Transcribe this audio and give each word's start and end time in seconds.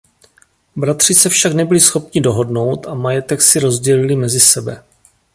Bratři 0.75 1.13
se 1.15 1.29
však 1.29 1.53
nebyli 1.53 1.79
schopni 1.79 2.21
dohodnout 2.21 2.87
a 2.87 2.93
majetek 2.93 3.41
si 3.41 3.59
rozdělili 3.59 4.15
mezi 4.15 4.39
sebe. 4.39 4.83